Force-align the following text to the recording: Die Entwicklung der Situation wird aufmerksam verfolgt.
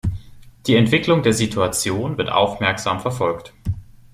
Die 0.65 0.75
Entwicklung 0.77 1.21
der 1.21 1.31
Situation 1.33 2.17
wird 2.17 2.31
aufmerksam 2.31 2.99
verfolgt. 3.01 3.53